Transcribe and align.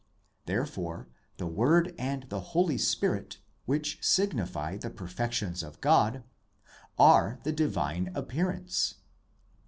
Therefore 0.47 1.09
the 1.37 1.45
Word 1.45 1.93
and 1.99 2.23
the 2.29 2.39
Holy 2.57 2.79
Spirit, 2.79 3.37
which 3.67 3.99
signify 4.03 4.75
the 4.75 4.89
perfections 4.89 5.61
of 5.61 5.79
God, 5.79 6.23
are 6.97 7.39
the 7.43 7.51
divine 7.53 8.11
appearance. 8.15 8.95